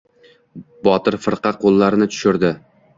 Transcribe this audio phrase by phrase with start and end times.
[0.89, 2.57] Botir firqa qo‘llarini tushirdi.